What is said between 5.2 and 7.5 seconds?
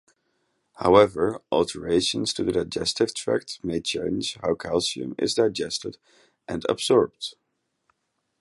digested and absorbed.